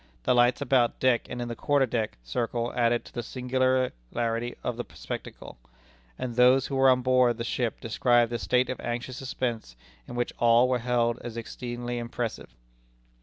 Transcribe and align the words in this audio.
The 0.23 0.33
lights 0.33 0.61
about 0.61 0.99
deck 0.99 1.27
and 1.29 1.39
in 1.39 1.47
the 1.47 1.55
quarter 1.55 1.85
deck 1.85 2.17
circle 2.23 2.73
added 2.73 3.05
to 3.05 3.13
the 3.13 3.21
singularity 3.21 4.55
of 4.63 4.75
the 4.75 4.85
spectacle; 4.95 5.59
and 6.17 6.33
those 6.35 6.65
who 6.65 6.75
were 6.75 6.89
on 6.89 7.03
board 7.03 7.37
the 7.37 7.43
ship 7.43 7.79
describe 7.79 8.29
the 8.29 8.39
state 8.39 8.71
of 8.71 8.79
anxious 8.79 9.17
suspense 9.17 9.75
in 10.07 10.15
which 10.15 10.33
all 10.39 10.67
were 10.67 10.79
held 10.79 11.19
as 11.19 11.37
exceedingly 11.37 11.99
impressive." 11.99 12.49